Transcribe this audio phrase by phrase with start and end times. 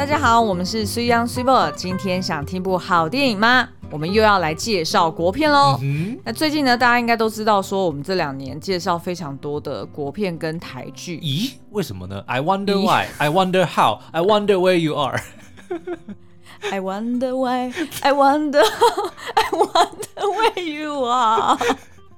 [0.00, 1.70] 大家好，我们是水 young super。
[1.72, 3.68] 今天想听部好电影吗？
[3.90, 5.78] 我们又要来介绍国片喽。
[5.82, 11.20] 嗯、那最近呢，大家应该都知道，说我们这两年介绍非常多的国片跟台剧。
[11.20, 11.52] 咦？
[11.72, 13.08] 为什么呢？I wonder why.
[13.18, 14.00] I wonder how.
[14.12, 15.20] I wonder where you are.
[16.70, 17.70] I wonder why.
[18.00, 18.62] I wonder.
[19.34, 21.58] I wonder where you are.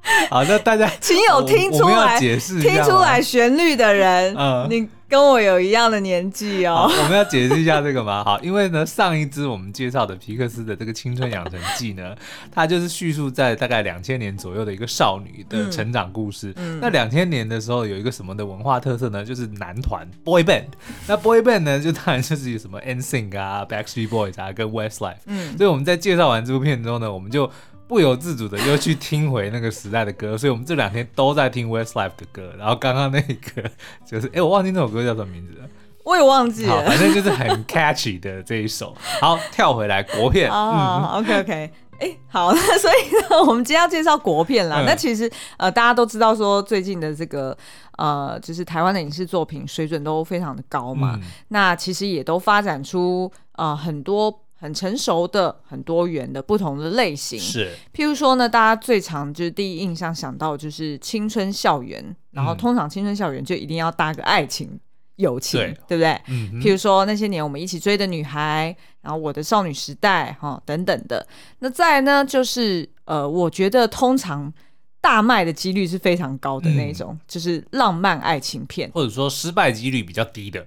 [0.31, 6.91] 好，那大家 请有听出来解释听出来旋律的人，嗯，你跟我有一样的年纪哦。
[6.91, 8.23] 我们要解释一下这个吗？
[8.27, 12.17] 好，因为呢，上一支我们介绍的皮克斯的这个《青春养成记》呢，
[12.51, 16.53] 它就是叙述在大概两千年左右的一个少女的成长故事。
[16.57, 19.25] 嗯，那两千年的时候有一个什么的文化特色呢？
[19.25, 20.65] 就是男团 boy band。
[21.07, 25.19] 那 boy band 呢，就当然就是有什么 NSYNC 啊、Backstreet Boys 啊跟 Westlife。
[25.27, 27.49] 嗯，所以我们在介绍完这部片之后呢，我们就。
[27.93, 32.51] 不由自主的又去听回那个时代的歌，所以我们这两天都在听 Westlife 的歌。
[32.59, 33.71] 然后刚刚那个
[34.07, 35.69] 就是，哎、欸，我忘记那首歌叫什么名字了，
[36.03, 36.83] 我也忘记了。
[36.87, 38.97] 反正就是很 catchy 的这一首。
[39.21, 40.51] 好，跳回来国片。
[40.51, 44.81] 哦、嗯、OK OK，哎、欸，好， 那所以呢，我们今天要介绍国片啦。
[44.81, 47.55] 嗯、那其实呃，大家都知道说最近的这个
[47.99, 51.19] 呃，就是台湾的影视作品水准都非常的高嘛。
[51.21, 54.42] 嗯、那其实也都发展出呃很多。
[54.63, 57.69] 很成熟的、很多元的不同的类型，是。
[57.93, 64.79] 譬如说呢，大家最常就是第一印象想到就是青春校园，嗯、然后通常青春校园就一定要搭个爱情、
[65.17, 66.13] 友情，对，对不对？
[66.29, 66.61] 嗯。
[66.61, 71.27] 譬如说那些年我们一起追的女孩，然后我的少女时代，哈、哦，等等的。
[71.59, 74.53] 那再呢，就是呃，我觉得通常
[75.01, 80.65] 大卖的几率是非常高的那一种，嗯、就是浪漫爱情片，或者说失败几率比较低的。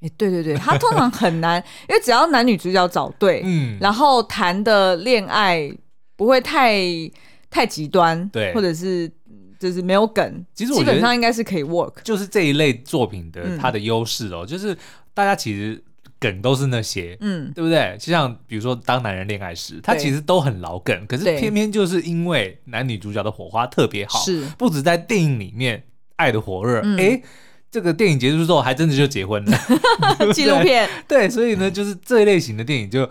[0.00, 5.70] 哎，对对对，他通常很难，因为只要男女主角找对，嗯，然后谈的恋爱
[6.16, 6.80] 不会太
[7.50, 9.10] 太极端，对，或者是
[9.58, 11.92] 就是没有梗，其实基本上应该是可以 work。
[12.02, 14.74] 就是这一类作品的它的优势哦，嗯、就是
[15.12, 15.82] 大家其实
[16.18, 17.94] 梗都是那些，嗯，对不对？
[18.00, 24.46] 就像比如说《当男人恋爱时》，它其实都很老梗，可是偏偏就是因为男女主角的火花特别好，是。
[24.56, 25.82] 不止在电影里面
[26.16, 27.22] 爱的火热，哎、嗯。
[27.70, 29.58] 这个电影结束之后，还真的就结婚了。
[30.34, 33.08] 纪录片对，所以呢，就是这一类型的电影就。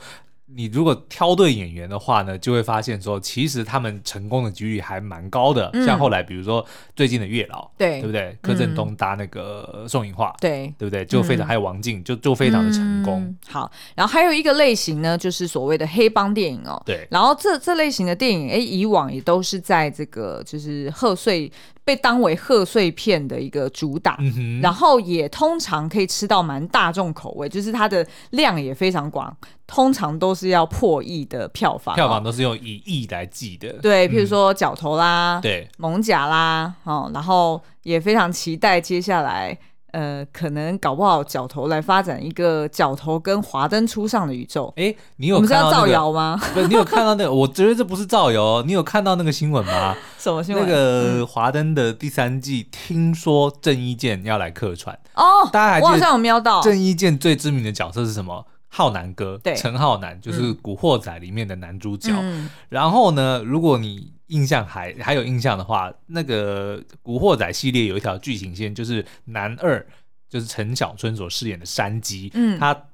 [0.56, 5.70] 你如果挑对演员的话呢，就会发现说，其实他们成功的几率还蛮高的。
[5.74, 6.66] 嗯、像后来，比如说
[6.96, 8.36] 最近的《月老》，对，对不对？
[8.42, 11.06] 柯震东搭那个宋芸樺，对，对不对？
[11.06, 13.38] 就非常、嗯、还有王静，就就非常的成功、嗯。
[13.48, 16.82] 好，然后还有一个类型呢，就是所谓的黑帮电影哦。
[16.86, 21.52] 对，然后这这类型的电影，哎，以往也都是在这个就是贺岁
[21.84, 29.36] 被当为贺岁片的一个主打，嗯、然后也通常可以吃到蛮大众口味，就是它的量也非常广。
[29.72, 33.72] 通常都是要破亿的票房，票房都是用以亿来计的。
[33.84, 39.56] 对，譬如说《角头》啦，对，《艋舺》啦，哦，然后也非常期待接下来，
[39.92, 44.74] 呃，可能搞不好《角头》来发展一个《角头》跟《华灯初上》的宇宙。
[44.76, 46.36] 哎，你有看到、造谣吗？
[46.56, 47.30] 不，你有看到那个？
[47.32, 48.64] 我觉得这不是造谣。
[48.64, 49.96] 你有看到那个新闻吗？
[50.18, 50.66] 什么新闻？
[50.66, 55.48] 那个《华灯》的第三季，听说郑伊健要来客串哦。
[55.52, 58.48] 大家还记得我好像有瞄到郑伊健最知名的角色是什么？
[58.70, 62.12] 浩南哥，对陈浩南就是《古惑仔》里面的男主角。
[62.14, 69.86] 嗯、然后呢，如果你印象还还有印象的话，那个《古惑仔》系列有一条剧情线，就是男二
[70.30, 72.86] 就是陈小春所饰演的山鸡，嗯，他。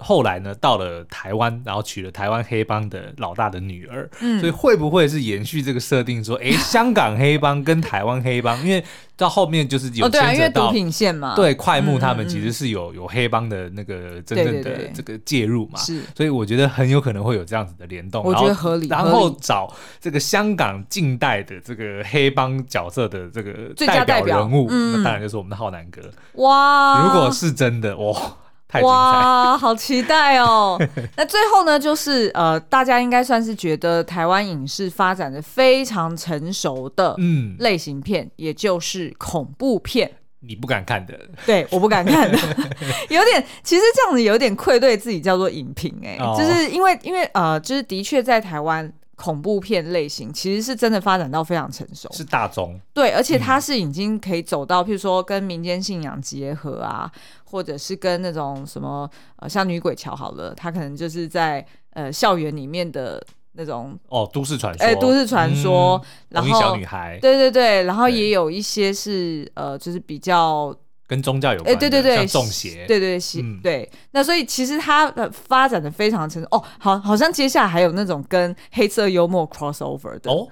[0.00, 8.82] 后来呢，到了台湾，然后娶了台湾黑帮的老大的女儿，嗯，所以会不会是延续这个设定，说，哎， 香港黑帮跟台湾黑帮，因为
[9.16, 26.00] 到后面就是有牵扯到，哦，对啊，毒品线嘛，对，快木他们其实是有有黑帮的那个真正的这个介入嘛，是，所以我觉得很有可能会有这样子的联动，我觉得合理，然后找这个香港近代的这个黑帮角色的这个代表人物，那当然就是我们的浩南哥，
[26.42, 28.36] 哇，如果是真的，哇。
[28.82, 30.80] 哇，好期待哦！
[31.16, 40.10] 那最后呢，就是呃，大家应该算是觉得台湾影视发展的非常成熟的嗯类型片，嗯、也就是恐怖片。
[40.40, 42.38] 你不敢看的，对，我不敢看的，
[43.10, 48.90] 有点，其实这样子有点愧对自己叫做影评哎，哦、就是因为因为呃，就是的确在台湾。
[49.20, 57.12] 恐怖片类型其实是真的发展到非常成熟，是大众对，而且它是已经可以走到，譬如说跟民间信仰结合啊，
[57.44, 61.62] 或者是跟那种什么呃，像女鬼桥好了，它可能就是在
[61.92, 63.22] 呃校园里面的
[63.52, 70.74] 那种哦，都市传说，哎，都市传说，然后小女孩，对对对，然后也有一些是呃，就是比较。
[71.10, 73.90] 跟宗教有关对对对，像中邪，对对邪，对。
[74.12, 80.46] 那所以其实它的发展的非常成熟哦，好，好像接下来还有那种跟黑色幽默 crossover 的哦，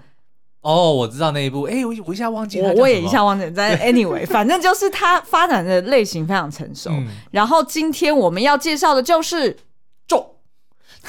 [0.63, 3.53] 哦，我知道那一部，哎、欸，我我一下忘记了，我我也一下忘记了。
[3.55, 6.91] 但 anyway，反正就是它发展的类型非常成熟。
[6.91, 9.57] 嗯、然后今天我们要介绍的就是
[10.09, 10.35] 咒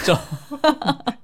[0.03, 0.15] 咒，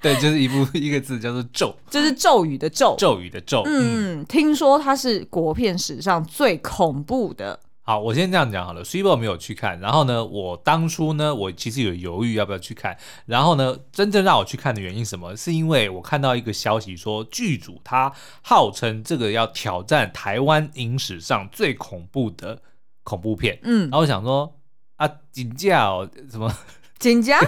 [0.00, 3.62] 对，就是一部一个字叫做咒，就是咒语的咒，咒语的咒。
[3.66, 7.60] 嗯，嗯听说它是国片史上最恐怖的。
[7.82, 8.84] 好，我先这样讲好了。
[8.84, 12.96] Sweetbo 没有去看，然后呢，我当初呢，我其实有犹豫要不要去看。
[13.26, 15.36] 然后呢，真正让我去看的原因是什么？
[15.36, 18.12] 是因为我看到一个消息说，剧组他
[18.42, 22.62] 号称这个要挑战台湾影史上最恐怖的
[23.02, 23.58] 恐怖片。
[23.64, 24.54] 嗯，然后我想说
[24.96, 26.54] 啊，金价哦，什么？
[27.00, 27.40] 金价？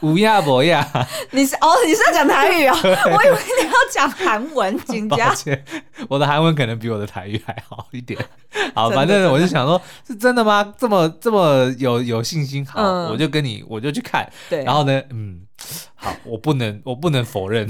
[0.00, 0.84] 乌鸦博呀？
[1.30, 1.68] 你是哦？
[1.86, 2.80] 你是要讲台语啊、哦？
[3.14, 4.76] 我以为你要讲韩文。
[5.08, 5.64] 抱歉，
[6.08, 8.18] 我的韩文可能比我的台语还好一点。
[8.74, 10.74] 好，反正我就想说，是真的吗？
[10.76, 12.66] 这么这么有有信心？
[12.66, 14.28] 好，嗯、我就跟你，我就去看。
[14.50, 15.42] 对，然后呢，嗯，
[15.94, 17.68] 好，我不能，我不能否认，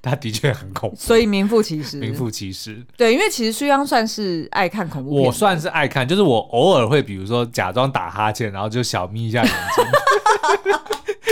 [0.00, 0.96] 他的确很恐怖。
[0.96, 2.80] 所以名副其实，名副其实。
[2.96, 9.84] 对，因为其实书央算是爱看恐怖片，我算是爱看，就是我偶尔会，比如说假装打哈欠，然后就小眯一下眼睛。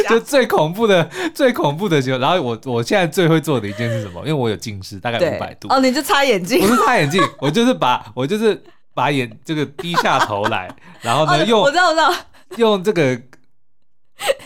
[0.09, 4.21] 就最恐怖的、最恐怖的时候，然后我我现在最会做的一件是什么？
[4.23, 5.69] 因为我有近视，大概五百度。
[5.69, 6.61] 哦，你就擦眼镜？
[6.61, 8.61] 不是擦眼镜，我就是把我就是。
[8.93, 10.69] 把眼这个低下头来，
[11.01, 12.13] 然后呢，用我知道我知道
[12.57, 13.19] 用这个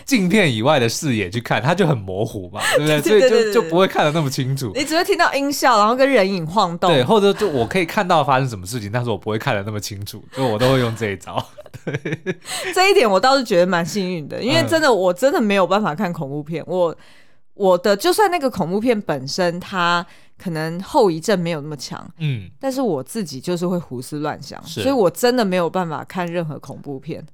[0.05, 3.01] 镜片以外的视野去看，它就很模糊嘛， 对不对？
[3.01, 4.71] 所以就就不会看得那么清楚。
[4.75, 11.43] 你只会听到音效，然后跟人影晃动，对，或者就我可以看到发生什么事情，但是我不会看得那么清楚，所以我都会用这一招。
[11.83, 12.17] 对，
[12.73, 16.95] 这一点我倒是觉得蛮幸运的，因为真的我真的没有办法看恐怖片，我
[17.53, 20.05] 我的就算那个恐怖片本身它。
[20.37, 27.25] 可能后遗症没有那么强，嗯，但是我自己就是会胡思乱想，所以我真的没有办法看任何恐怖片。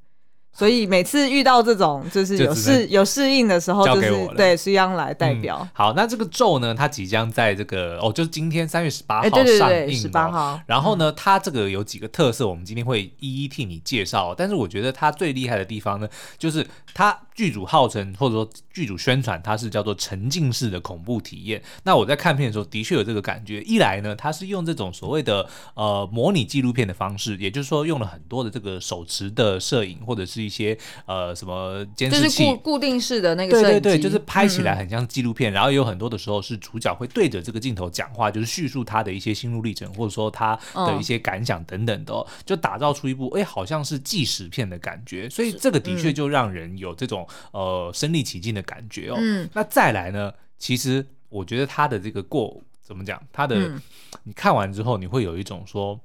[0.54, 5.70] 所以每次遇到这种就是有适有适应的时候，就是对是央来代表、嗯。
[5.74, 10.60] 好，那这个咒呢，它即将在这个哦，就是今天三月十八号上映、号。
[10.68, 14.36] 然后呢，嗯、它这个有几个特色，我们今天会一一替你介绍。
[14.38, 16.08] 但是我觉得它最厉害的地方呢，
[16.38, 21.64] 就是它剧组号称或者说剧组宣传，它是叫做沉浸式的恐怖体验。
[21.84, 23.62] 那我在看片的时候，的确有这个感觉。
[23.62, 30.42] 一来呢，它是用这种所谓的呃模拟纪录片的方式，也就是说用了很多的这个手持的摄影或者是。
[30.42, 30.76] 一些
[31.06, 47.21] 呃什么监视器，固固定式的那个，对对对，就是拍起来很像纪录片，嗯嗯，然后有很多的时候是主角会对着这个镜头讲话，就是叙述他的一些心路历程，或者说他的一些感想等等的，哦，就打造出一部哎好像是纪实片的感觉，所以这个的确就让人有这种
[47.52, 49.16] 呃身临其境的感觉哦。
[49.18, 53.82] 嗯，那再来呢，其实我觉得他的这个过怎么讲，他的，嗯，
[54.24, 56.00] 你看完之后你会有一种说。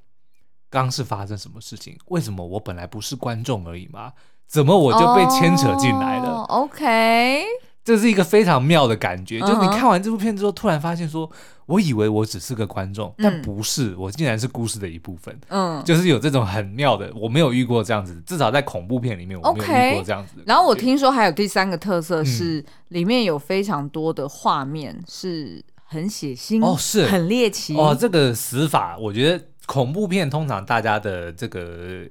[0.68, 1.96] 刚是发生什么事情？
[2.06, 4.12] 为什么我本来不是观众而已吗？
[4.48, 7.44] 怎么我就被牵扯进来了？Oh，OK，
[7.84, 9.40] 这是一个非常妙的感觉。
[9.40, 9.46] Uh.
[9.46, 11.30] 就是你看完这部片之后，突然发现说，
[11.66, 15.38] 我以为我只是个观众，但不是，我竟然是故事的一部分。
[15.48, 20.42] 嗯，就是有这种很妙的，我没有遇过这样子，至少在恐怖片里面我没有遇过这样子。
[20.46, 27.96] 然后我听说还有第三个特色是，里面有非常多的画面是很血腥哦，是很猎奇哦。
[27.98, 29.44] 这个死法，我觉得。
[29.66, 32.06] 恐怖片通常大家的这个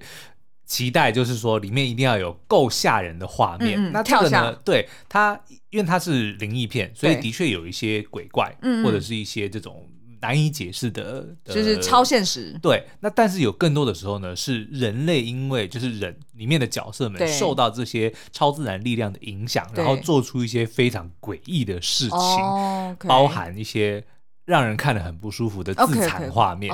[0.65, 3.79] 期待就是说，里面一定要有够吓人的画面。
[3.79, 4.29] 嗯嗯，那这个呢？
[4.29, 5.39] 下对它，
[5.69, 9.87] 因为它是灵异片，所以的确有一些鬼怪，对或者是一些这种
[10.21, 12.57] 难以解释的，就是超现实。
[12.61, 24.03] 对，那但是有更多的时候呢，是人类因为就是人里面的角色们受到这些超自然力量的影响，然后做出一些非常诡异的事情，包含一些。
[24.45, 26.71] 让人看了很不舒服的自残画面，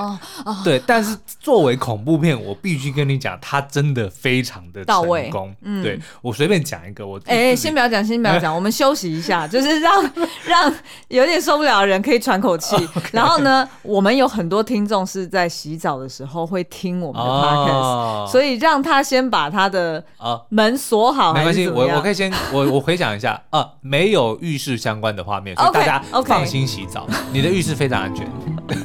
[0.61, 5.55] 对，但是作为恐怖片，我必须跟你讲，它真的非常的成功。
[5.61, 10.03] 嗯，对，我随便讲一个，我哎，先不要讲，先不要讲， 我们休息一下，就是让
[10.45, 10.73] 让
[11.07, 12.75] 有点受不了的人可以喘口气。
[13.13, 20.03] 然后呢，我们有很多听众是在洗澡的时候会听我们的 podcast，所以让他先把他的
[20.49, 27.60] 门锁好，没关系，我我可以先我我回想一下啊，没有浴室相关的画面，所以大家放心洗澡，你的浴。
[27.61, 28.27] 是非常安全，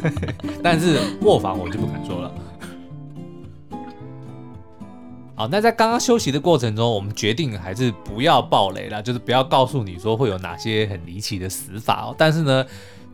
[0.63, 2.33] 但是卧房我就不敢说了。
[5.35, 12.15] 好，那在刚刚休息的过程中，我们决定还是不要爆雷了，就是不要告诉你说会有哪些很离奇的死法哦。
[12.17, 12.65] 但是呢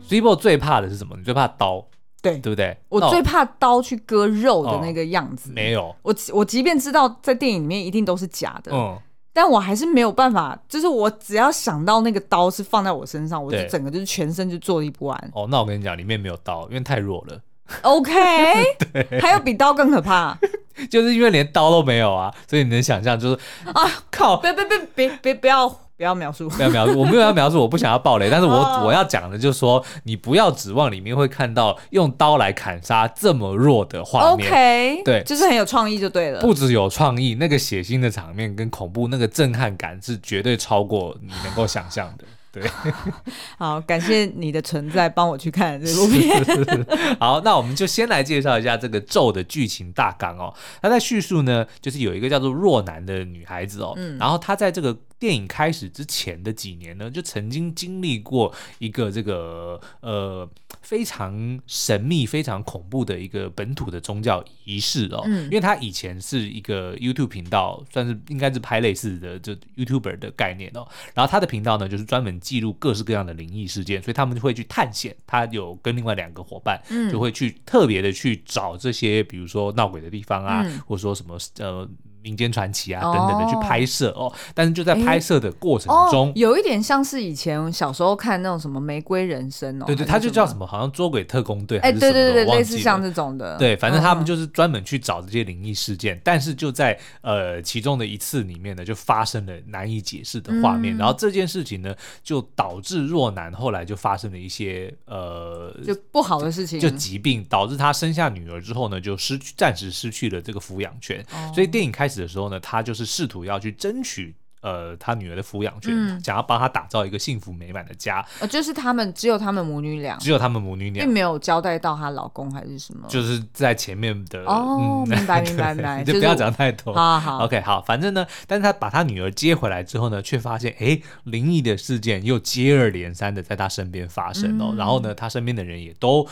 [0.07, 1.15] ，Sweetbo 最怕的是什么？
[1.17, 1.85] 你最怕刀，
[2.21, 2.77] 对对不对？
[2.87, 5.49] 我最怕刀去割肉的那个样子。
[5.49, 8.97] 哦、没有，我我即便知道在电影里面一定都是假的，嗯。
[9.33, 15.31] 但我还是没有办法，就是我只要想到那个刀是放在我身上，我就整个就是全身就坐立不安。
[15.33, 17.41] 哦，那我跟你讲，里面没有刀，因为太弱了。
[17.81, 18.11] OK，
[18.93, 20.37] 对还有比刀更可怕，
[20.91, 23.39] 就是因为连刀都没有啊，所以你能想象就是
[23.73, 25.67] 啊，靠，别别别别别不要
[26.03, 28.87] 不不要描述，不要描述，我没有要描述，我不想要暴雷，但是我、oh.
[28.87, 34.47] 我要讲的就是说，你不要指望里面会看到用刀来砍杀这么弱的画面。
[34.47, 36.41] OK，对，就是很有创意就对了。
[36.41, 42.25] 不只有创意，那个血腥的场面跟恐怖那个震撼感是绝对超过你能够想象的。
[42.53, 42.61] 对，
[43.57, 46.29] 好，感谢你的存在，帮我去看这部片。
[47.19, 50.53] 好，那我们就先来介绍一下这个咒的剧情大纲哦。
[50.79, 54.95] 他在叙述呢，就是有一个叫做若男的女孩子哦，嗯，然后她在这个。
[55.23, 60.45] 电影开始之前的几年呢，就曾经经历过一个这个呃
[60.81, 65.23] 非常神秘、非常恐怖的一个本土的宗教仪式哦。
[65.25, 70.85] 嗯，因为他以前是一个 YouTube 频道，算是应该是拍类似的就 YouTuber 的概念哦。
[71.13, 75.15] 然后他的频道呢，就是专门记录各式各样的灵异事件，所以他们就会去探险。
[75.25, 81.89] 他有跟另外两个伙伴，就会去特别的去找这些，比如说闹鬼的地方啊，嗯、或者说什么呃。
[82.23, 118.25] 民间传奇啊等等的去拍摄哦，哦，但是就在拍摄的过程中，哦，有一点像是以前小时候看那种什么《玫瑰人生》哦，对对，他就叫什么，好像捉鬼特工队，哎，对对对，类似像这种的，对，反正他们就是专门去找这些灵异事件，嗯，但是就在呃其中的一次里面呢，就发生了难以解释的画面，嗯，然后这件事情呢，就导致若男后来就发生了一些呃就不好的事情，就疾病导致他生下女儿之后呢，就失去暂时失去了这个抚养权，哦，所以电影开始的时候呢，他就是试图要去争取呃他女儿的抚养权，嗯、想要帮他打造一个幸福美满的家。
[118.39, 123.05] 呃，就是他们只有他们母女俩，只有他们母女俩，并没有交代到她老公还是什么。
[123.09, 126.93] 就是在前面的哦，嗯、明白 明白明白， 就不要讲太多。
[126.93, 136.25] 好好，OK，好，反正呢，但是他把他女儿接回来之后呢，却发现哎，灵异的事件又接二连三的在他身边发生哦，嗯、然后呢，他身边的人也都。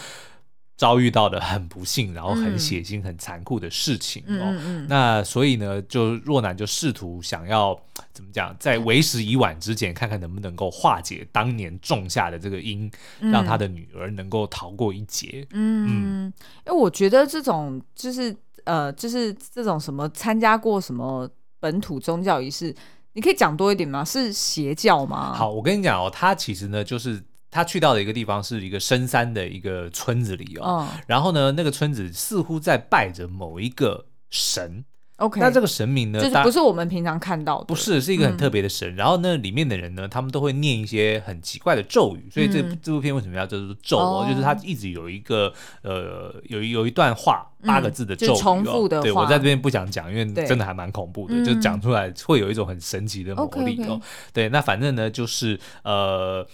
[0.82, 4.42] 遭遇到的很不幸，然后很血腥、嗯、很残酷的事情哦。
[4.42, 7.80] 嗯嗯、那所以呢，就若男就试图想要
[8.12, 15.46] 怎么讲，在为时已晚之前，看看能不能够化解当年种下的这个因，嗯、让他的女儿能够逃过一劫。
[15.52, 16.34] 嗯，
[16.66, 22.76] 因为、嗯、我觉得这种就是呃，就是这种什么参加过什么本土宗教仪式，
[23.14, 24.04] 你可以讲多一点吗？
[24.04, 25.32] 是邪教吗？
[25.32, 27.24] 好，我跟你讲哦，他其实呢就是。
[27.52, 34.86] 他去到的一个地方是一个深山的一个村子里哦，嗯、然后呢，那个村子似乎在拜着某一个神。
[35.18, 38.92] OK，那这个神明呢，就是不是我们平常看到的，不是，是一个很特别的神。
[38.92, 44.26] 嗯、然后呢，里面的人呢，他们都会念一些很奇怪的咒语，所以这、嗯、这部片为什么要叫做咒哦？
[44.28, 45.54] 就是他一直有一个
[45.84, 49.04] 呃，有有一段话，八个字的咒语、哦，嗯、重复的话。
[49.04, 53.86] 对，我在这边不想讲，因为真的还蛮恐怖的，就讲出来会有一种很神奇的魔力哦。
[53.86, 54.02] Okay, okay
[54.34, 56.48] 对，那反正呢，就是呃。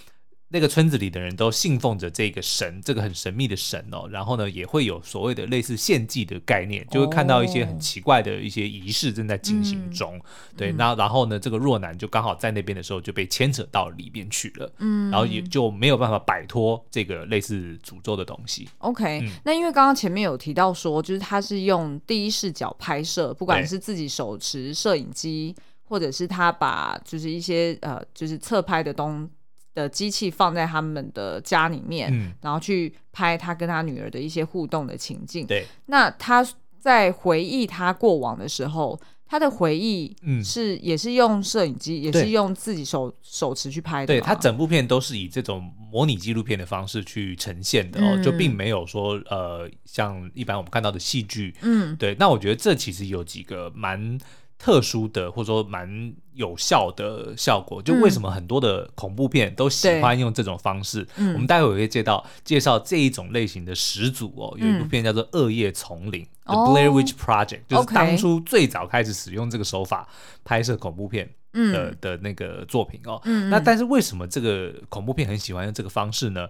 [0.49, 4.07] 那个村子里的人都信奉着这个神，这个很神秘的神哦。
[4.09, 10.17] 然后呢，也会有所谓的类似献祭的概念，就会看到一些很奇怪的一些仪式正在进行中。
[10.17, 10.21] 哦、
[10.55, 14.71] 对，那然后呢，这个若男就刚好在那边的时候就被牵扯到里边去了。
[14.77, 18.69] 嗯，然后也就没有办法摆脱这个类似诅咒的东西。
[18.77, 29.29] OK，、嗯、那因为刚刚前面有提到说，就是他是用第一视角拍摄，不管是自己手持摄影机，或者是他把就是一些呃就是侧拍的东。
[29.77, 35.45] 的机器放在他们的家里面，嗯、然后去拍他跟他女儿的一些互动的情境。
[35.45, 36.43] 对，那他
[36.79, 44.07] 在回忆他过往的时候，他的回忆是、嗯、也是用摄影机，也是用自己手手持去拍的。
[44.07, 51.53] 对，他整部片都是以这种模拟纪录片的方式去呈现的哦，嗯、就并没有说呃像一般我们看到的戏剧。
[51.61, 52.15] 嗯，对。
[52.17, 54.17] 那我觉得这其实有几个蛮
[54.57, 56.15] 特殊的，或者说蛮。
[56.37, 61.03] 有效的效果，就为什么很多的恐怖片都喜欢用这种方式？
[61.15, 64.55] 嗯、我们待会儿会介绍介绍这一种类型的始祖哦。
[64.55, 70.07] 有一部片叫做《恶夜丛林》（The Blair Witch Project），就是当初最早开始使用这个手法
[70.45, 73.19] 拍摄恐怖片的、嗯、的那个作品哦。
[73.25, 76.47] 嗯、那但是为什么这个恐怖片很喜欢用这个方式呢？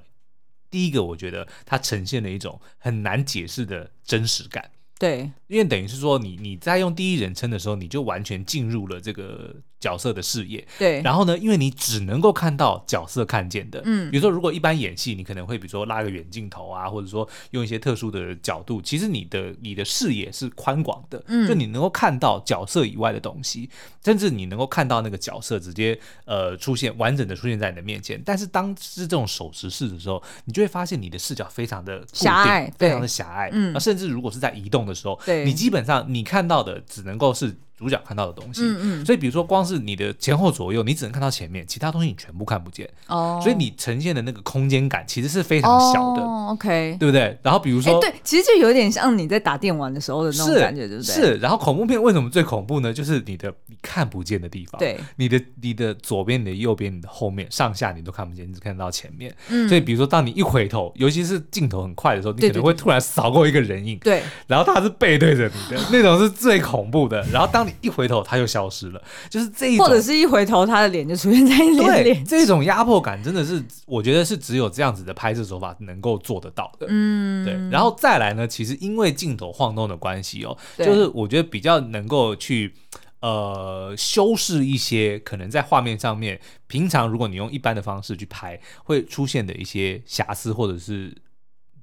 [0.70, 4.70] 第一个，我觉得它呈现了一种很难解释的真实感。
[5.00, 10.66] 对，因为等于是说你，你在用第一人称的时候，你就完全进入了这个角色的视野。
[10.78, 23.70] 对，然后呢，因为你只能够看到角色看见的，嗯，比如说如果一般演戏，你可能会比如说拉个远镜头啊，或者说用一些特殊的角度，其实你的你的视野是宽广的，嗯，就你能够看到角色以外的东西，
[24.04, 28.22] 甚至你能够看到那个角色直接呃出现完整的出现在你的面前。
[28.26, 38.62] 但是当是这种手持式的时候，你就会发现你的视角非常的狭隘，非常的狭隘，嗯，甚至如果是在移动的时候，对，你基本上你看到的只能够是主角看到的东西。
[38.64, 39.06] 嗯嗯。
[39.06, 42.90] 所以比如说，光是你的前后左右，你只能看到前面，其他东西你全部看不见。
[43.08, 43.40] 哦。
[43.42, 46.22] 所以你呈现的那个空间感其实是非常小的。
[46.22, 46.98] 哦，OK。
[47.00, 47.38] 对不对？
[47.44, 51.14] 然后比如说，对，其实就有点像你在打电玩的时候的那种感觉，对不对？
[51.14, 51.36] 是。
[51.38, 52.92] 然后恐怖片为什么最恐怖呢？
[52.92, 54.80] 就是你的你看不见的地方。
[54.80, 55.00] 对。
[55.18, 59.34] 你的你的左边、你的右边、你的后面、上下你都看不见，你只看到前面。
[59.50, 59.68] 嗯。
[59.70, 64.00] 所以比如说，当你一回头，尤其是镜头很快的时候，你可能会突然扫过一个人影。
[64.00, 64.24] 对。
[64.48, 67.22] 然后他是背对着你的，那种是最恐怖的。
[67.32, 69.86] 然后当你一回头，他就消失了，就是这一种。
[69.86, 72.04] 或者是一回头，他的脸就出现在你脸。
[72.04, 76.88] 对，这种压迫感真的是，我觉得是只有这样子的拍摄手法能够做得到的。
[76.90, 77.54] 嗯，对。
[77.70, 82.74] 然后再来呢，其实因为镜头晃动的关系哦，就是我觉得比较能够去
[83.20, 91.16] 呃修饰一些可能在画面上面，平常如果你用一般的方式去拍会出现的一些瑕疵，或者是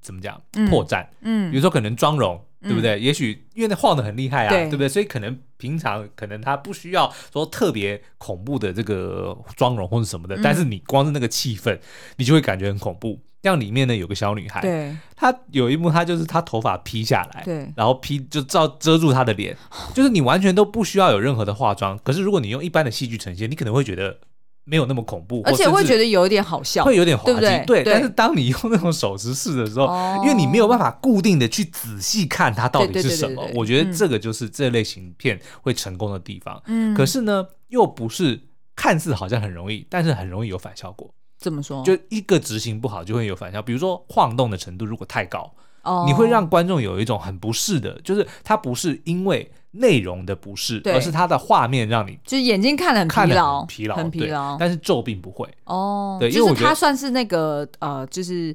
[0.05, 1.05] 怎么讲破绽。
[1.21, 2.39] 嗯，比如说可能妆容。
[2.61, 2.95] 对不对？
[2.95, 4.89] 嗯、也许因为那晃得很厉害啊，对，对不对？
[4.89, 11.77] 所以可能平常可能他不需要说特别恐怖的这个妆容或者什么的，嗯、但是你光是那个气氛，
[12.17, 13.21] 你就会感觉很恐怖。
[13.43, 19.55] 像里面呢有个小女孩，对，她有一幕，她就是她头发披下来，对，然后披就照遮住她的脸，
[19.93, 21.99] 就是你完全都不需要有任何的化妆。
[21.99, 24.17] 可是如果你用一般的戏剧呈现，你可能会觉得。
[24.65, 27.93] 没有那么恐怖，而且会觉得有一点好笑，会有点滑稽，对，对，对。
[27.93, 36.61] 但是当你用那种手持式的时候，哦、因为你没有办法固定的去仔细看它到底是什么，我觉得这个就是这类型片会成功的地方。
[36.65, 38.41] 嗯，可是呢，又不是
[38.75, 41.09] 看似好像很容易，但是很容易有反效果。
[41.37, 41.83] 怎么说？
[41.83, 45.53] 就一个执行不好就会有反效，比如说晃动的程度如果太高，
[45.83, 49.51] 哦，你会让观众有一种很不适的，就是它不是因为。
[49.75, 54.57] 内容的不是，而是它的画面让你就是眼睛看了很疲劳，很疲劳，很疲劳。
[54.59, 55.47] 但是皱并不会。
[55.65, 58.53] 哦，对，就是它算是那个呃，就是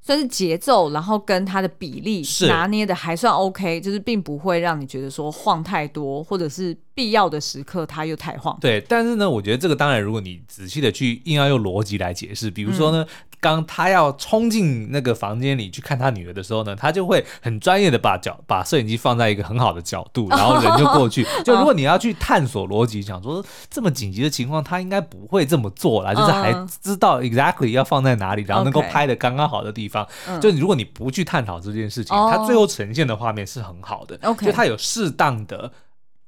[0.00, 8.56] 算是节奏，然后跟它的比例拿捏的还算 OK，就是并不会让你觉得说晃太多，或者是必要的时刻他又太晃。
[8.60, 13.02] 对，但是呢，我觉得这个当然，如果你仔细的去硬要用逻辑来解释，比如说呢。
[13.02, 21.26] 嗯刚他要冲进那个房间里去看他女儿的时候呢，他就会很专业的把角把摄影机放在一个很好的角度， 然后人就过去。
[21.44, 30.06] 就如果你要去探索逻辑，想说这么紧急的情况，他应该不会这么做啦，就是还知道 exactly 要放在哪里，然后能够拍的刚刚好的地方。
[30.40, 34.16] 就如果你不去探讨这件事情，他最后呈现的画面是很好的。
[34.36, 35.68] 就他有适当的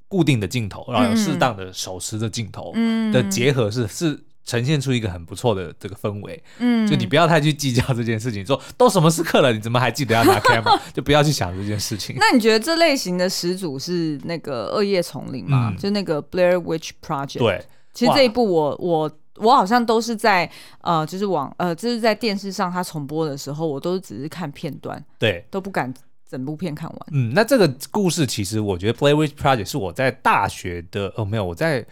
[0.07, 2.73] 固定的镜头，然后有适当的手持的镜头
[3.11, 4.19] 的结合是是。
[4.47, 10.79] 呈现出一个很不错的这个氛围，嗯，就你不要太去计较这件事情， 说都什么时刻了，你怎么还记得要拿 camera？
[10.93, 12.15] 就不要去想这件事情。
[12.19, 15.71] 那你觉得这类型的始祖是那个《恶夜丛林》吗？
[15.71, 17.39] 嗯、就那个 Blair Witch Project？
[17.39, 20.47] 对，其实这一部我我我好像都是在
[20.81, 25.91] 呃，就是网呃，就是在电视上它重播的时候，我都只是看片段，对，都不敢
[26.35, 26.99] 整部片看完。
[27.11, 31.85] 嗯，那这个故事其实我觉得 Blair Witch Project 是我在大学的哦，没有我在。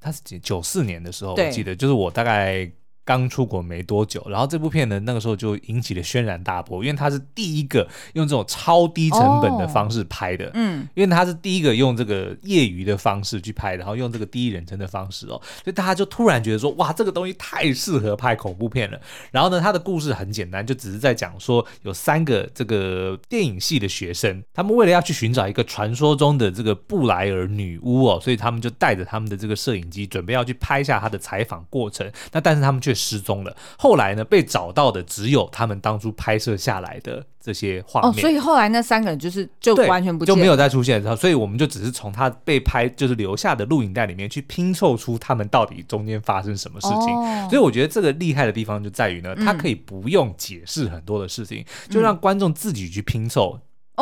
[0.00, 2.70] 他是九四年的时候，我记得就是我大概。
[3.04, 19.00] 刚出国没多久，然后这部片呢，那个时候就引起了轩然大波，因为他是第一个用这种超低成本的方式拍的，嗯，因为他是第一个用这个业余的方式去拍，然后用这个第一人称的方式哦，所以大家就突然觉得说，哇，这个东西太适合拍恐怖片了。
[19.30, 32.08] 然后呢，他的故事很简单，就只是在讲说有三个这个电影系的学生，他们为了要去寻找一个传说中的这个布莱尔女巫哦，所以他们就带着他们的这个摄影机，准备要去拍下他的采访过程。
[32.30, 33.56] 那但是他们却失踪了。
[33.78, 38.10] 后来呢，被找到的只有他们当初拍摄下来的这些画面。
[38.10, 41.02] 哦，所以后来那三个人就是就完全不就没有再出现。
[41.16, 46.98] 所以我们就只是从他被拍就是留下的录影带里面去拼凑出他们到底中间发生什么事情。
[46.98, 53.58] 哦，所以我觉得这个厉害的地方就在于呢，他可以不用解释很多的事情，嗯，就让观众自己去拼凑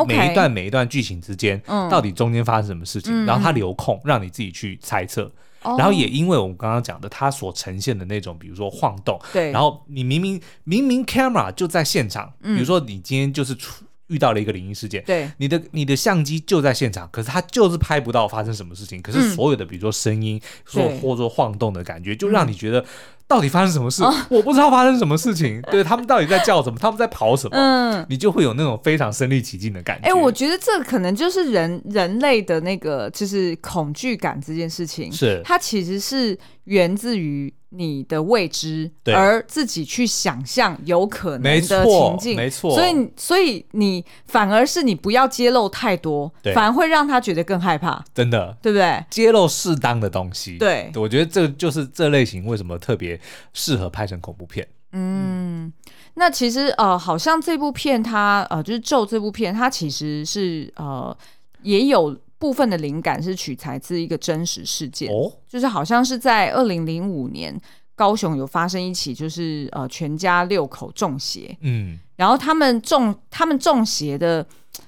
[0.07, 5.31] 每一段每一段剧情之间到底中间发生什么事情，嗯，然后他留空让你自己去猜测。
[5.63, 22.83] 然后也因为我们刚刚讲的，它所呈现的那种，比如说晃动，对，然后你明明明明 camera 就在现场，比如说你今天就是出遇到了一个灵异事件，对，你的你的相机就在现场，可是它就是拍不到发生什么事情，可是所有的比如说声音，说或者说晃动的感觉，就让你觉得。
[23.31, 24.03] 到底发生什么事？
[24.27, 25.61] 我不知道发生什么事情。
[25.71, 26.77] 对，他们到底在叫什么？
[26.77, 27.55] 他们在跑什么？
[27.55, 30.09] 嗯，你就会有那种非常身临其境的感觉。
[30.09, 35.09] 哎，我觉得这可能就是人人类的那个，就是恐惧感这件事情。
[35.09, 42.35] 是，它其实是源自于你的未知，而自己去想象有可能的情境。
[42.35, 48.03] 没错，所以所以你反而是你不要揭露太多，反而会让他觉得更害怕。
[48.13, 49.01] 真的，对不对？
[49.09, 50.57] 揭露适当的东西。
[50.57, 53.17] 对，我觉得这就是这类型为什么特别。
[53.53, 54.67] 适合拍成恐怖片。
[54.93, 55.71] 嗯，
[56.15, 61.17] 那其实呃，好像这部片它呃，就是咒这部片，它其实是呃，
[61.61, 67.57] 也有部分的灵感是取材自一个真实事件，哦，就是好像是在二零零五年
[67.95, 74.45] 高雄有发生一起，就是呃全家六口中邪，嗯，然后他们中他们中邪的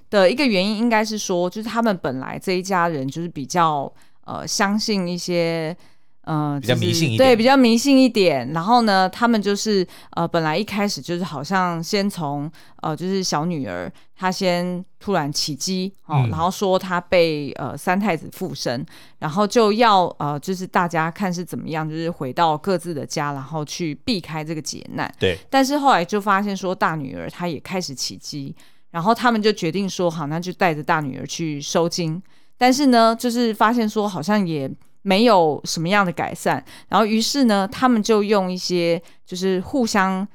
[0.10, 3.90] 的一个原因应该是说，就是他们本来这一家人就是比较
[4.26, 5.74] 呃相信一些。
[6.24, 8.54] 呃，比较迷信一点，对，比较迷信一点。
[8.54, 12.50] 然后呢，他们就是呃，本来一开始就是好像先从
[12.82, 18.86] 呃，就是小女儿她先突然起机哦，嗯、然后说她被呃三太子附身，
[19.20, 25.14] 然后就要呃，就是大家看是怎么样，就是回到各自的家，然后去避开这个劫难。
[25.20, 25.38] 对。
[25.50, 28.56] 但是后来就发现说大女儿她也开始起机，
[28.92, 32.24] 然后他们就决定说好，那就带着大女儿去收金。
[32.58, 34.72] 但是呢，就是发现说好像也。
[35.04, 40.28] 没有什么样的改善，然后于是呢，他们就用一些就是互相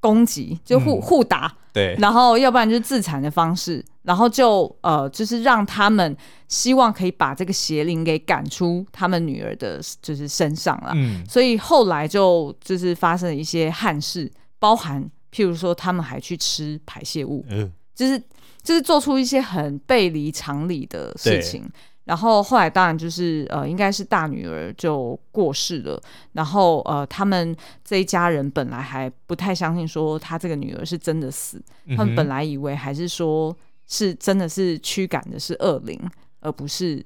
[0.00, 6.16] 攻击，就互、嗯、互打，对，然后要不然就是自残的方式，然后就呃，就是让他们
[6.48, 10.90] 希望可以把这个邪灵给赶出他们女儿的，就是身上了。
[10.94, 18.18] 嗯，所以后来就就是发生了一些憾事，包含譬如说他们还去吃排泄物，嗯，就是
[18.62, 21.68] 就是做出一些很背离常理的事情。
[22.06, 26.00] 然后后来当然就是呃，应该是大女儿就过世了。
[26.34, 31.60] 然后呃，他们这一家人本来还不太相信说他这个女儿是真的死，
[31.96, 33.54] 他们本来以为还是说
[33.88, 36.00] 是真的是驱赶的是恶灵，
[36.38, 37.04] 而不是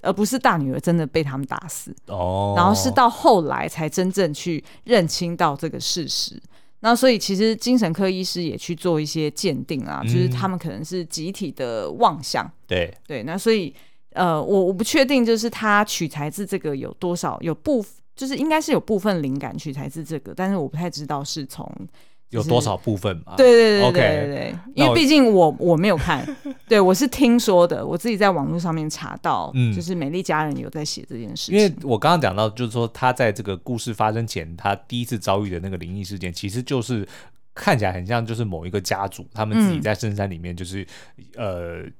[0.00, 1.94] 而不是大女儿真的被他们打死。
[2.06, 2.54] 哦。
[2.56, 6.40] 然后是到后来才真正去认清到这个事实。
[6.80, 12.50] 那所以其实精神科医师也去做一些鉴定啊，就是他们可能是集体的妄想。
[12.66, 13.74] 对对，那所以。
[14.18, 17.84] 呃，我我不确定，就是他取材自这个有多少，有部
[18.16, 21.64] 就是应该是有部分灵感取材自这个，但是我不太知道是从、
[22.28, 23.36] 就是、有多少部分嘛。
[23.36, 26.26] 对对对对对因为毕竟我我没有看，
[26.66, 31.56] 对我是听说的，我自己在网络上面查到，嗯，就是美丽家人有在写这件事情。
[31.56, 37.06] 因为我刚刚讲到，就是说他在这个故事发生前，他第一次遭遇的那个灵异事件，其实就是
[37.54, 40.82] 看起来很像，就是某一个家族他们自己在深山里面，就是、
[41.36, 41.90] 嗯、呃。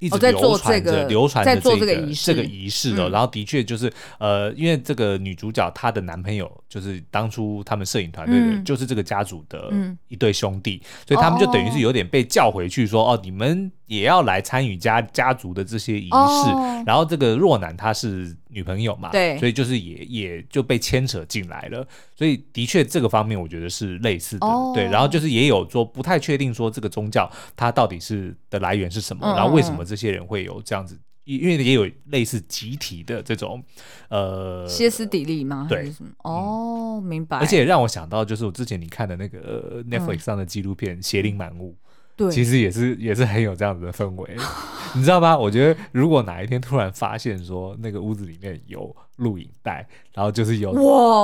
[0.00, 9.70] 一直流传着，流传着这个这个仪式的，然后的确就是呃，因为这个女主角她的男朋友就是当初他们摄影团队的，就是这个家族的
[10.08, 16.84] 一对兄弟，所以他们就等于是有点被叫回去说哦，你们也要来参与家家族的这些仪式。
[16.86, 21.86] 然后这个若男他是女朋友嘛，对，所以就是也也就被牵扯进来了。
[22.16, 24.84] 所以的确这个方面我觉得是类似的，对。
[24.84, 29.84] 然后就是也有说不太确定说这个宗教它到底是的来源是什么，然后为什么。
[29.90, 33.60] 这些人会有这样子，因为也有类似集体的这种，
[34.08, 35.66] 呃，歇斯底里吗？
[35.68, 37.38] 对，哦，嗯、明白。
[37.38, 41.72] 而且让我想到，就是我之前你看的那个 Netflix 上的纪录片《邪灵满屋》。
[42.20, 44.36] 对，其实也是也是很有这样子的氛围，
[44.94, 45.34] 你知道吗？
[45.34, 50.74] 我觉得如果哪一天突然发现说那个屋子里面有录影带，然后就是有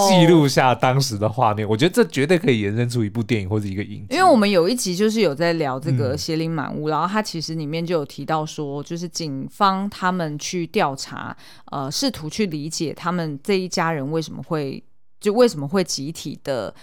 [0.08, 4.16] 记录下当时的画面，我觉得这绝对可以延伸出一部电影或者一个影集。
[4.16, 11.36] 因为我们有一集就是有在聊这个邪灵满屋，嗯、然后它其实里面就有提到说，就是警方他们去调查，
[11.70, 14.82] 呃，试图去理解他们这一家人为什么会
[15.20, 16.74] 就为什么会集体的。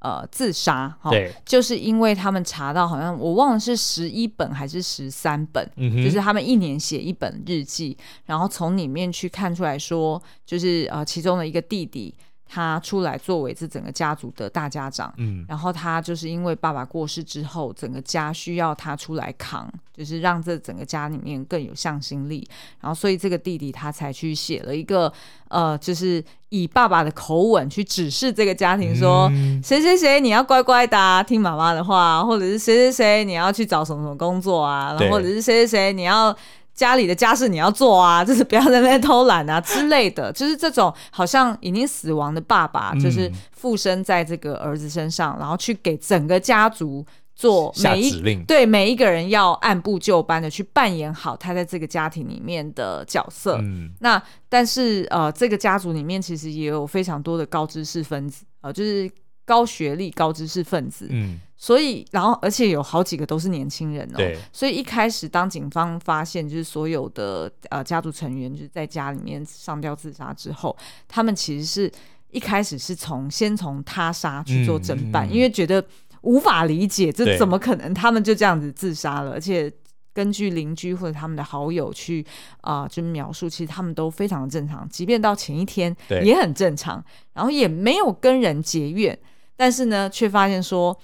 [0.00, 1.10] 呃，自杀哈，
[1.44, 12.14] 就是因为他们查到好像我忘了是十一本还是十三本，嗯，就是他们一年写一本日记，然后从里面去看出来说，就是呃，其中的一个弟弟。
[12.48, 22.48] 他出来作为这整个家族的大家长，嗯，然后他就是因为爸爸过世之后，整个家需要他出来扛，就是让这整个家里面更有向心力，
[22.80, 25.12] 然后所以这个弟弟他才去写了一个，
[25.48, 36.34] 呃，就是以爸爸的口吻去指示这个家庭说，嗯、谁谁谁你要乖乖的、啊、听妈妈的话，或者是谁谁谁你要去找什么什么工作啊，然后或者是谁谁谁你要。
[36.78, 53.58] 家里的家事你要做啊，就是不要在那边偷懒啊之类的，就是这种好像已经死亡的爸爸，就是附身在这个儿子身上，嗯、然后去给整个家族做每一，下指令，对，每一个人要按部就班的去扮演好他在这个家庭里面的角色。
[53.60, 59.10] 嗯，那但是呃，这个家族里面其实也有非常多的高知识分子，呃，就是
[59.44, 61.08] 高学历、高知识分子。
[61.10, 61.40] 嗯。
[61.60, 64.16] 所以，然后，而且有好几个都是年轻人哦。
[64.16, 64.38] 对。
[64.52, 70.74] 所以一开始，当警方发现就是所有的呃家族成员就是在家里面上吊自杀之后，
[71.08, 71.92] 他们其实是
[72.30, 75.84] 一开始是从先从他杀去做侦办，嗯嗯、因为觉得
[76.20, 79.32] 无法理解这怎么可能，他们就这样子自杀了。
[79.32, 79.68] 而且
[80.14, 82.24] 根据邻居或者他们的好友去
[82.60, 85.92] 啊、呃，就描述，其实他们都非常的正常，即便到前一天
[86.22, 89.18] 也很正常，然后也没有跟人结怨，
[89.56, 90.96] 但是呢，却发现说。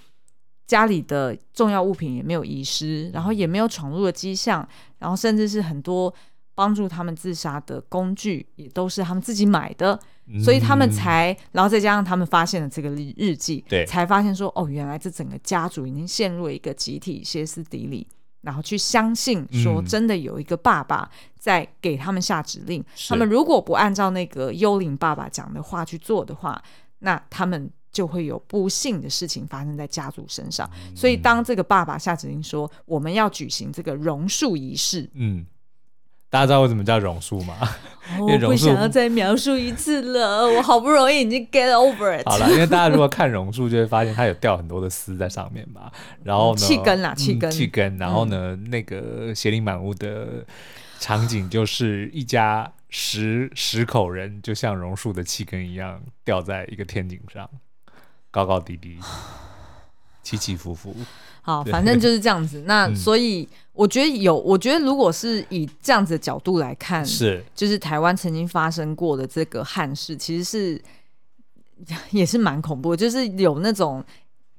[0.67, 4.67] 家里的重要物品也没有遗失，然后也没有闯入的迹象，
[4.99, 6.13] 然后甚至是很多
[6.55, 18.07] 帮助他们自杀的工具也都是他们自己买的，嗯、所以他们才，然后再加上他们发现了这个日日记，对，才发现说，哦，原来这整个家族已经陷入了一个集体歇斯底里，
[18.41, 26.63] 然后去相信说真的有一个爸爸在给他们下指令，嗯、他们如果不按照那个幽灵爸爸讲的话去做的话，
[27.01, 27.71] 那他们。
[27.95, 35.47] 就会有不幸的事情发生在家族身上，嗯、所以当这个爸爸下指令说我们要举行这个榕树仪式，嗯，
[36.29, 37.57] 大家知道为什么叫榕树吗？
[38.19, 42.29] 我不想要再描述一次了，我好不容易已经 get over it。
[42.29, 45.91] 好了，因为大家如果看榕树，就会发现它有掉很多的丝在上面嘛，
[46.25, 50.45] 然后呢，气根啦，气根，气、嗯、根，然后呢，嗯、那个邪灵满屋的
[50.99, 57.49] 场景就是一家十十口人，就像榕树的气根一样，掉在一个天井上。
[58.35, 58.99] 高高低低，
[60.25, 60.93] 起起伏伏。
[61.41, 62.65] 好，反正就是这样子。
[62.67, 70.83] 那所以我觉得有，我觉得如果是以这样子的角度来看，是就是台湾曾经发生过的这个憾事，其实是
[72.11, 72.97] 也是蛮恐怖的。
[72.97, 74.03] 就是有那种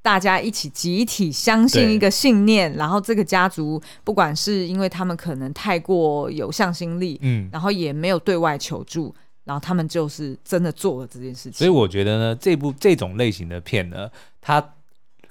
[0.01, 9.13] 大家一起集体相信一个信念，然后这个家族不管是因为他们可能太过有向心力，嗯，然后也没有对外求助。
[9.45, 14.09] 然后他们就是真的做了这件事情，所以我觉得呢，这部这种类型的片呢，
[14.41, 14.73] 它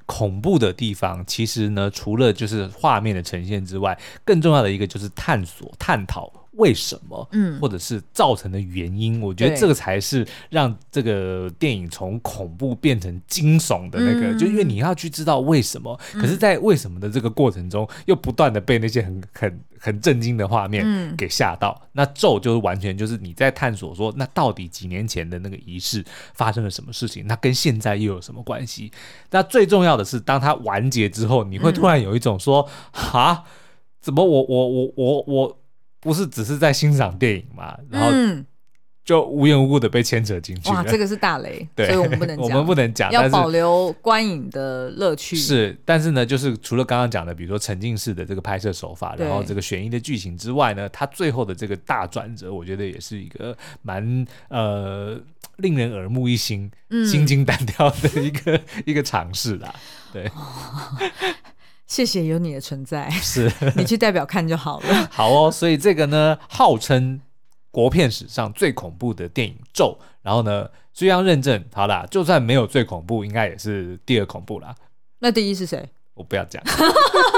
[0.06, 6.32] 恐怖的地方，其实呢，除了就是画面的呈现之外，更重要的一个就是探索、探讨。
[6.56, 7.28] 为什么？
[7.32, 15.98] 嗯，或者是造成的原因，我觉得这个才是让这个电影从恐怖变成惊悚的那个，嗯、就因为你要去知道为什么。
[16.14, 21.76] 嗯、可是，在为什么的这个过程中，又不断的被那些很很很震惊的画面给吓到。
[21.82, 27.26] 嗯、那咒就是完全就是你在探索说，那到底几年前的那个仪式发生了什么事情？
[27.26, 28.92] 那跟现在又有什么关系？
[29.30, 33.50] 那最重要的是，当它完结之后，你会突然有一种说，哈、嗯，
[34.00, 35.58] 怎么我我我我我。
[36.04, 38.12] 不是只是在欣赏电影嘛，然后
[39.04, 40.70] 就无缘无故的被牵扯进去。
[40.70, 45.36] 哇，这个是大雷， 对，所以我们不能讲，我们不能讲，要保留观影的乐趣。
[45.36, 55.20] 是，但是呢，就是除了刚刚讲的，比如说沉浸式的这个拍摄手法，然后这个悬疑的剧情之外呢，它最后的这个大转折，我觉得也是一个蛮呃
[55.56, 56.70] 令人耳目一新、
[57.06, 59.74] 心惊胆跳的一个 一个尝试啦。
[60.12, 60.30] 对。
[61.86, 65.08] 谢谢有你的存在，是 你去代表看就好了。
[65.12, 67.20] 好哦，所以这个呢，号称
[67.70, 74.74] 国片史上最恐怖的电影《咒》，然后呢，虽然认证好啦，就算没有最恐怖，应该也是第二恐怖啦。
[75.18, 75.88] 那第一是谁？
[76.14, 76.62] 我不要讲，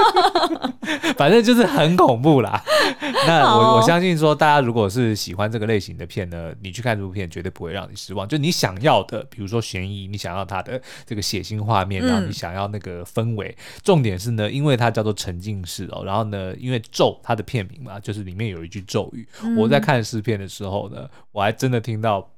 [1.17, 2.63] 反正就是很恐怖啦。
[3.25, 8.27] 那我、哦、我相信说，大家如果是喜欢这个类型的片呢，你去看这部片绝对不会让你失望。
[8.27, 13.49] 就你想要的，比如说悬疑，你想要它的这个血腥画面，然后你想要那个氛围。
[13.57, 19.27] 嗯、重点是呢，因为它叫做沉浸式哦，然后呢，因为咒它的片名嘛，就是里面有一句咒语。
[19.41, 22.29] 嗯、我在看试片的时候呢，我还真的听到。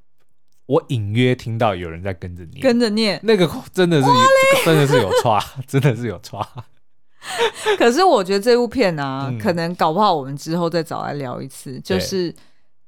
[0.70, 4.16] 我隐约听到有人在跟着念，跟着念，那个真的是有，
[4.64, 6.48] 真的是有差， 真的是有差。
[7.80, 12.32] 可是我觉得这部片啊，嗯、可能搞不好我们之后再找来聊一次，就是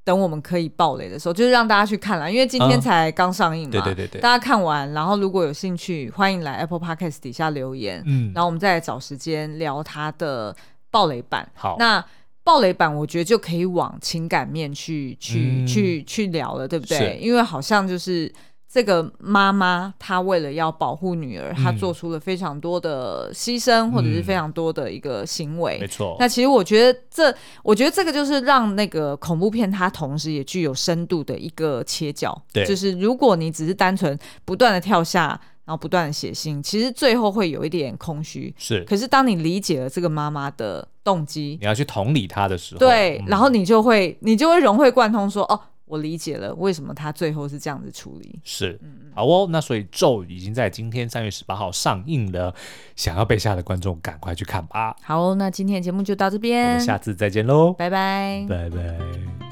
[0.04, 2.32] 等我们可以爆雷的时候，就是让大家去看了。
[2.32, 10.56] 因为今天才刚上映嘛，对对对对，大家看完，然后如果有兴趣，欢迎来 Apple Podcast 底下留言，嗯，然后我们再找时间聊它的
[10.92, 11.50] 爆雷版。
[11.56, 12.06] 好，那。
[12.44, 17.20] 爆雷版，我觉得就可以往情感面去去去去聊了，对不对？
[17.22, 18.34] 因为好像就是
[18.68, 25.78] 这个妈妈，她为了要保护女儿，她做出了非常多的牺牲，嗯、或者是非常多的一个行为。
[25.80, 26.16] 没错。
[26.20, 27.32] 那其实我觉得这，
[27.64, 32.42] 我觉得这个就是让那个恐怖片它同时也具有深度的一个切角。
[32.52, 32.66] 对。
[32.66, 35.40] 就是如果你只是单纯不断的跳下。
[35.72, 38.54] 然后不断的写信，其实最后会有一点空虚。
[38.58, 48.38] 是，可是当你理解了这个妈妈的动机，你要去同理她的时候，对，嗯、然后你就会，你就会融会贯通说，说哦，我理解了为什么她最后是这样子处理。
[48.44, 52.54] 是，嗯、好哦，那所以咒已经在今天三月十八号上映了，
[52.98, 54.94] 想要被吓的观众赶快去看吧。
[55.04, 59.51] 好，那今天的节目就到这边，我们下次再见喽，拜拜，拜拜。